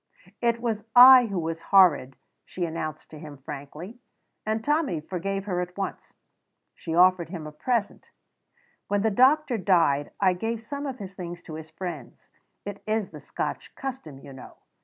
[0.41, 3.99] "It was I who was horrid," she announced to him frankly,
[4.47, 6.15] and Tommy forgave her at once.
[6.73, 8.09] She offered him a present:
[8.87, 12.31] "When the doctor died I gave some of his things to his friends;
[12.65, 14.57] it is the Scotch custom, you know.